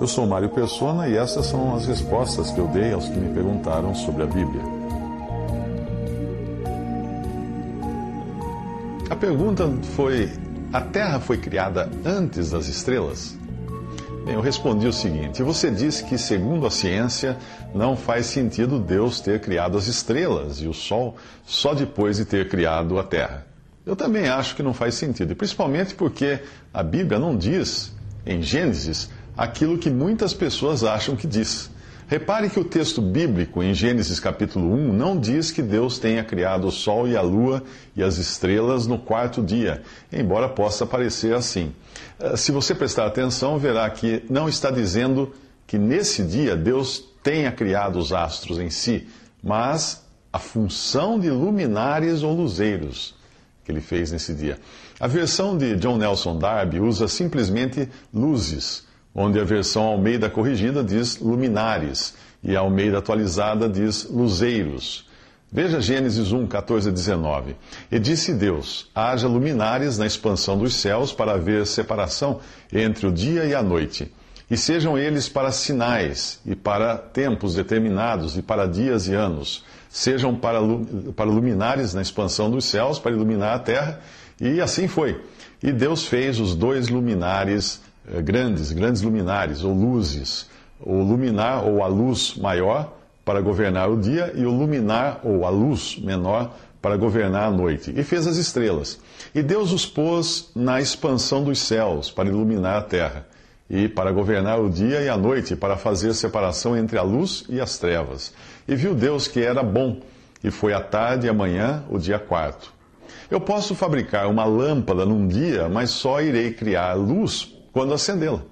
Eu 0.00 0.06
sou 0.06 0.26
Mário 0.26 0.48
Persona 0.48 1.08
e 1.08 1.16
essas 1.16 1.46
são 1.46 1.74
as 1.74 1.84
respostas 1.84 2.52
que 2.52 2.58
eu 2.58 2.68
dei 2.68 2.92
aos 2.92 3.08
que 3.08 3.18
me 3.18 3.34
perguntaram 3.34 3.92
sobre 3.96 4.22
a 4.22 4.26
Bíblia. 4.26 4.62
A 9.10 9.16
pergunta 9.16 9.68
foi: 9.96 10.30
a 10.72 10.80
Terra 10.80 11.18
foi 11.18 11.38
criada 11.38 11.90
antes 12.04 12.52
das 12.52 12.68
estrelas? 12.68 13.36
Bem, 14.24 14.34
eu 14.34 14.40
respondi 14.40 14.86
o 14.86 14.92
seguinte: 14.92 15.42
você 15.42 15.68
disse 15.68 16.04
que, 16.04 16.16
segundo 16.16 16.64
a 16.64 16.70
ciência, 16.70 17.36
não 17.74 17.96
faz 17.96 18.26
sentido 18.26 18.78
Deus 18.78 19.20
ter 19.20 19.40
criado 19.40 19.76
as 19.76 19.88
estrelas 19.88 20.58
e 20.58 20.68
o 20.68 20.72
Sol 20.72 21.16
só 21.44 21.74
depois 21.74 22.18
de 22.18 22.24
ter 22.24 22.48
criado 22.48 23.00
a 23.00 23.02
Terra. 23.02 23.46
Eu 23.84 23.96
também 23.96 24.28
acho 24.28 24.54
que 24.54 24.62
não 24.62 24.72
faz 24.72 24.94
sentido, 24.94 25.34
principalmente 25.34 25.94
porque 25.94 26.38
a 26.72 26.84
Bíblia 26.84 27.18
não 27.18 27.36
diz, 27.36 27.92
em 28.24 28.42
Gênesis, 28.42 29.10
aquilo 29.38 29.78
que 29.78 29.88
muitas 29.88 30.34
pessoas 30.34 30.82
acham 30.82 31.14
que 31.14 31.28
diz. 31.28 31.70
Repare 32.08 32.50
que 32.50 32.58
o 32.58 32.64
texto 32.64 33.00
bíblico, 33.00 33.62
em 33.62 33.72
Gênesis 33.72 34.18
capítulo 34.18 34.74
1, 34.74 34.92
não 34.92 35.16
diz 35.16 35.52
que 35.52 35.62
Deus 35.62 35.98
tenha 35.98 36.24
criado 36.24 36.66
o 36.66 36.72
sol 36.72 37.06
e 37.06 37.16
a 37.16 37.22
lua 37.22 37.62
e 37.94 38.02
as 38.02 38.16
estrelas 38.16 38.86
no 38.88 38.98
quarto 38.98 39.40
dia, 39.40 39.82
embora 40.10 40.48
possa 40.48 40.84
parecer 40.84 41.34
assim. 41.34 41.72
Eh, 42.18 42.36
se 42.36 42.50
você 42.50 42.74
prestar 42.74 43.06
atenção, 43.06 43.58
verá 43.58 43.88
que 43.90 44.24
não 44.28 44.48
está 44.48 44.70
dizendo 44.70 45.32
que 45.66 45.78
nesse 45.78 46.24
dia 46.24 46.56
Deus 46.56 47.04
tenha 47.22 47.52
criado 47.52 47.98
os 47.98 48.12
astros 48.12 48.58
em 48.58 48.70
si, 48.70 49.06
mas 49.40 50.02
a 50.32 50.38
função 50.38 51.20
de 51.20 51.30
luminares 51.30 52.22
ou 52.24 52.34
luzeiros 52.34 53.14
que 53.64 53.70
ele 53.70 53.82
fez 53.82 54.10
nesse 54.10 54.34
dia. 54.34 54.58
A 54.98 55.06
versão 55.06 55.56
de 55.56 55.76
John 55.76 55.98
Nelson 55.98 56.38
Darby 56.38 56.80
usa 56.80 57.06
simplesmente 57.06 57.86
luzes 58.12 58.87
onde 59.20 59.40
a 59.40 59.44
versão 59.44 59.82
Almeida 59.82 60.30
corrigida 60.30 60.84
diz 60.84 61.18
luminares 61.18 62.14
e 62.40 62.56
a 62.56 62.60
Almeida 62.60 62.98
atualizada 62.98 63.68
diz 63.68 64.08
luzeiros. 64.08 65.08
Veja 65.50 65.80
Gênesis 65.80 66.30
1, 66.30 66.46
14 66.46 66.90
a 66.90 66.92
19. 66.92 67.56
E 67.90 67.98
disse 67.98 68.32
Deus: 68.32 68.88
haja 68.94 69.26
luminares 69.26 69.98
na 69.98 70.06
expansão 70.06 70.56
dos 70.56 70.74
céus 70.74 71.12
para 71.12 71.32
haver 71.32 71.66
separação 71.66 72.38
entre 72.72 73.08
o 73.08 73.12
dia 73.12 73.44
e 73.44 73.56
a 73.56 73.62
noite. 73.62 74.12
E 74.48 74.56
sejam 74.56 74.96
eles 74.96 75.28
para 75.28 75.50
sinais, 75.50 76.40
e 76.46 76.54
para 76.54 76.96
tempos 76.96 77.56
determinados, 77.56 78.38
e 78.38 78.42
para 78.42 78.66
dias 78.66 79.08
e 79.08 79.14
anos. 79.14 79.64
Sejam 79.90 80.36
para, 80.36 80.60
para 81.16 81.28
luminares 81.28 81.92
na 81.92 82.02
expansão 82.02 82.48
dos 82.48 82.66
céus, 82.66 83.00
para 83.00 83.10
iluminar 83.10 83.56
a 83.56 83.58
terra. 83.58 84.00
E 84.40 84.60
assim 84.60 84.86
foi. 84.86 85.20
E 85.60 85.72
Deus 85.72 86.06
fez 86.06 86.38
os 86.38 86.54
dois 86.54 86.88
luminares 86.88 87.80
grandes, 88.22 88.72
grandes 88.72 89.02
luminares 89.02 89.62
ou 89.62 89.72
luzes, 89.72 90.48
o 90.80 91.02
luminar 91.02 91.64
ou 91.64 91.82
a 91.82 91.86
luz 91.86 92.34
maior 92.36 92.92
para 93.24 93.40
governar 93.40 93.90
o 93.90 93.96
dia 93.96 94.32
e 94.34 94.44
o 94.44 94.50
luminar 94.50 95.20
ou 95.22 95.44
a 95.44 95.50
luz 95.50 95.98
menor 95.98 96.54
para 96.80 96.96
governar 96.96 97.48
a 97.48 97.50
noite. 97.50 97.92
E 97.94 98.02
fez 98.02 98.26
as 98.26 98.36
estrelas. 98.36 98.98
E 99.34 99.42
Deus 99.42 99.72
os 99.72 99.84
pôs 99.84 100.50
na 100.54 100.80
expansão 100.80 101.44
dos 101.44 101.58
céus 101.58 102.10
para 102.10 102.28
iluminar 102.28 102.78
a 102.78 102.82
terra 102.82 103.26
e 103.68 103.88
para 103.88 104.10
governar 104.12 104.58
o 104.60 104.70
dia 104.70 105.02
e 105.02 105.08
a 105.08 105.16
noite, 105.16 105.54
para 105.54 105.76
fazer 105.76 106.14
separação 106.14 106.76
entre 106.76 106.96
a 106.96 107.02
luz 107.02 107.44
e 107.48 107.60
as 107.60 107.76
trevas. 107.78 108.32
E 108.66 108.74
viu 108.74 108.94
Deus 108.94 109.28
que 109.28 109.40
era 109.40 109.62
bom, 109.62 110.00
e 110.42 110.50
foi 110.50 110.72
a 110.72 110.80
tarde 110.80 111.26
e 111.26 111.28
a 111.28 111.34
manhã 111.34 111.84
o 111.90 111.98
dia 111.98 112.18
quarto. 112.18 112.72
Eu 113.30 113.40
posso 113.40 113.74
fabricar 113.74 114.26
uma 114.26 114.46
lâmpada 114.46 115.04
num 115.04 115.28
dia, 115.28 115.68
mas 115.68 115.90
só 115.90 116.22
irei 116.22 116.52
criar 116.52 116.94
luz 116.94 117.57
quando 117.72 117.94
acendê-la. 117.94 118.42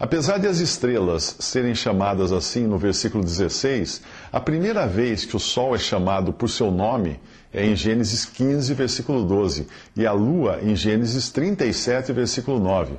Apesar 0.00 0.38
de 0.38 0.46
as 0.46 0.58
estrelas 0.58 1.36
serem 1.40 1.74
chamadas 1.74 2.30
assim 2.30 2.66
no 2.66 2.78
versículo 2.78 3.24
16, 3.24 4.00
a 4.32 4.38
primeira 4.38 4.86
vez 4.86 5.24
que 5.24 5.36
o 5.36 5.40
Sol 5.40 5.74
é 5.74 5.78
chamado 5.78 6.32
por 6.32 6.48
seu 6.48 6.70
nome 6.70 7.18
é 7.52 7.64
em 7.64 7.74
Gênesis 7.74 8.24
15, 8.24 8.74
versículo 8.74 9.24
12, 9.24 9.66
e 9.96 10.06
a 10.06 10.12
Lua 10.12 10.60
em 10.62 10.76
Gênesis 10.76 11.30
37, 11.30 12.12
versículo 12.12 12.60
9. 12.60 12.94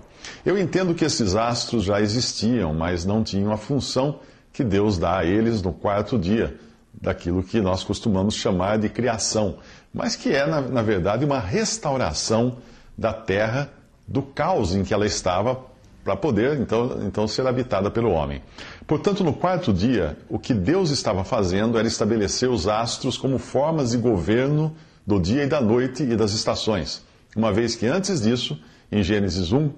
Eu 0.45 0.57
entendo 0.57 0.93
que 0.93 1.05
esses 1.05 1.35
astros 1.35 1.83
já 1.83 2.01
existiam, 2.01 2.73
mas 2.73 3.05
não 3.05 3.23
tinham 3.23 3.51
a 3.51 3.57
função 3.57 4.19
que 4.51 4.63
Deus 4.63 4.97
dá 4.97 5.19
a 5.19 5.25
eles 5.25 5.61
no 5.61 5.71
quarto 5.71 6.17
dia, 6.17 6.57
daquilo 6.93 7.43
que 7.43 7.61
nós 7.61 7.83
costumamos 7.83 8.35
chamar 8.35 8.77
de 8.77 8.89
criação, 8.89 9.59
mas 9.93 10.15
que 10.15 10.33
é, 10.33 10.45
na, 10.45 10.59
na 10.59 10.81
verdade, 10.81 11.23
uma 11.23 11.39
restauração 11.39 12.57
da 12.97 13.13
Terra 13.13 13.71
do 14.09 14.23
caos 14.23 14.73
em 14.73 14.83
que 14.83 14.93
ela 14.93 15.05
estava 15.05 15.59
para 16.03 16.15
poder 16.15 16.59
então, 16.59 16.99
então 17.05 17.27
ser 17.27 17.45
habitada 17.45 17.91
pelo 17.91 18.09
homem. 18.09 18.41
Portanto, 18.87 19.23
no 19.23 19.33
quarto 19.33 19.71
dia, 19.71 20.17
o 20.27 20.39
que 20.39 20.53
Deus 20.53 20.89
estava 20.89 21.23
fazendo 21.23 21.77
era 21.77 21.87
estabelecer 21.87 22.49
os 22.49 22.67
astros 22.67 23.17
como 23.17 23.37
formas 23.37 23.91
de 23.91 23.97
governo 23.97 24.75
do 25.05 25.19
dia 25.19 25.43
e 25.43 25.47
da 25.47 25.61
noite 25.61 26.01
e 26.03 26.15
das 26.15 26.33
estações, 26.33 27.03
uma 27.35 27.51
vez 27.51 27.75
que 27.75 27.85
antes 27.85 28.21
disso, 28.21 28.59
em 28.91 29.03
Gênesis 29.03 29.51
1, 29.51 29.71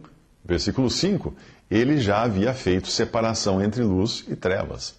versículo 0.46 0.90
5, 0.90 1.34
ele 1.70 2.00
já 2.00 2.22
havia 2.22 2.54
feito 2.54 2.88
separação 2.88 3.62
entre 3.62 3.84
luz 3.84 4.24
e 4.30 4.36
trevas. 4.36 4.96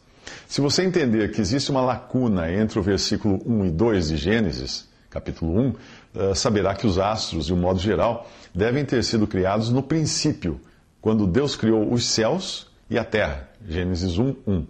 Se 0.47 0.61
você 0.61 0.85
entender 0.85 1.31
que 1.33 1.41
existe 1.41 1.71
uma 1.71 1.81
lacuna 1.81 2.53
entre 2.53 2.79
o 2.79 2.83
versículo 2.83 3.41
1 3.47 3.67
e 3.67 3.71
2 3.71 4.09
de 4.09 4.17
Gênesis, 4.17 4.89
capítulo 5.13 5.61
1, 5.61 5.75
eh, 6.15 6.35
saberá 6.35 6.75
que 6.75 6.87
os 6.87 6.99
astros, 6.99 7.47
de 7.47 7.55
um 7.55 7.59
modo 7.59 7.79
geral, 7.79 8.27
devem 8.55 8.85
ter 8.85 9.05
sido 9.05 9.27
criados 9.27 9.71
no 9.71 9.83
princípio, 9.83 10.61
quando 11.01 11.27
Deus 11.27 11.55
criou 11.55 11.93
os 11.93 12.07
céus 12.07 12.67
e 12.89 12.99
a 12.99 13.05
terra. 13.05 13.49
Gênesis 13.69 14.19
1, 14.19 14.35
1. 14.47 14.67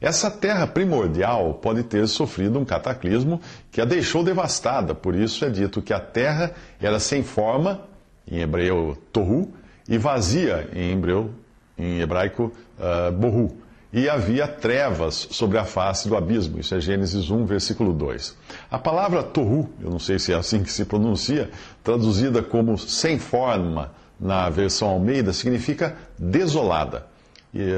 Essa 0.00 0.30
terra 0.30 0.66
primordial 0.66 1.54
pode 1.54 1.84
ter 1.84 2.08
sofrido 2.08 2.58
um 2.58 2.64
cataclismo 2.64 3.40
que 3.70 3.80
a 3.80 3.84
deixou 3.84 4.24
devastada, 4.24 4.94
por 4.94 5.14
isso 5.14 5.44
é 5.44 5.50
dito 5.50 5.82
que 5.82 5.92
a 5.92 6.00
terra 6.00 6.52
era 6.80 6.98
sem 6.98 7.22
forma, 7.22 7.82
em 8.26 8.40
hebreu 8.40 8.96
tohu, 9.12 9.52
e 9.88 9.98
vazia, 9.98 10.68
em 10.74 10.92
hebreu, 10.92 11.30
em 11.78 12.00
hebraico 12.00 12.52
uh, 12.78 13.12
bohu 13.12 13.62
e 13.92 14.08
havia 14.08 14.48
trevas 14.48 15.28
sobre 15.30 15.58
a 15.58 15.64
face 15.64 16.08
do 16.08 16.16
abismo. 16.16 16.58
Isso 16.58 16.74
é 16.74 16.80
Gênesis 16.80 17.30
1, 17.30 17.44
versículo 17.44 17.92
2. 17.92 18.34
A 18.70 18.78
palavra 18.78 19.22
tohu, 19.22 19.68
eu 19.82 19.90
não 19.90 19.98
sei 19.98 20.18
se 20.18 20.32
é 20.32 20.36
assim 20.36 20.62
que 20.62 20.72
se 20.72 20.84
pronuncia, 20.84 21.50
traduzida 21.84 22.42
como 22.42 22.78
sem 22.78 23.18
forma 23.18 23.92
na 24.18 24.48
versão 24.48 24.88
Almeida, 24.88 25.32
significa 25.32 25.96
desolada 26.18 27.06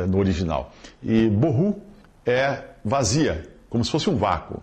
no 0.09 0.19
original. 0.19 0.73
E 1.03 1.29
bohu 1.29 1.83
é 2.25 2.63
vazia, 2.85 3.49
como 3.69 3.85
se 3.85 3.91
fosse 3.91 4.09
um 4.09 4.17
vácuo. 4.17 4.63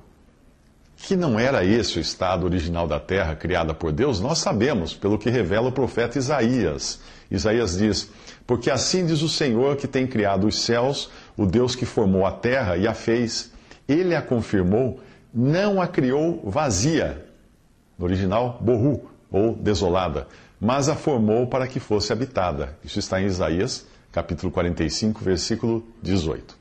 Que 0.95 1.15
não 1.15 1.39
era 1.39 1.65
esse 1.65 1.97
o 1.97 2.01
estado 2.01 2.45
original 2.45 2.87
da 2.87 2.99
terra 2.99 3.35
criada 3.35 3.73
por 3.73 3.91
Deus, 3.91 4.19
nós 4.19 4.37
sabemos, 4.37 4.93
pelo 4.93 5.17
que 5.17 5.31
revela 5.31 5.69
o 5.69 5.71
profeta 5.71 6.19
Isaías. 6.19 6.99
Isaías 7.29 7.77
diz: 7.77 8.11
Porque 8.45 8.69
assim 8.69 9.05
diz 9.05 9.23
o 9.23 9.29
Senhor 9.29 9.77
que 9.77 9.87
tem 9.87 10.05
criado 10.05 10.45
os 10.45 10.61
céus 10.61 11.09
o 11.37 11.45
Deus 11.45 11.75
que 11.75 11.85
formou 11.85 12.25
a 12.25 12.31
terra 12.31 12.77
e 12.77 12.87
a 12.87 12.93
fez, 12.93 13.51
ele 13.87 14.15
a 14.15 14.21
confirmou, 14.21 14.99
não 15.33 15.81
a 15.81 15.87
criou 15.87 16.41
vazia, 16.43 17.25
no 17.97 18.05
original, 18.05 18.57
borru, 18.61 19.09
ou 19.31 19.55
desolada, 19.55 20.27
mas 20.59 20.89
a 20.89 20.95
formou 20.95 21.47
para 21.47 21.67
que 21.67 21.79
fosse 21.79 22.11
habitada. 22.11 22.77
Isso 22.83 22.99
está 22.99 23.21
em 23.21 23.25
Isaías, 23.25 23.87
capítulo 24.11 24.51
45, 24.51 25.23
versículo 25.23 25.87
18. 26.01 26.60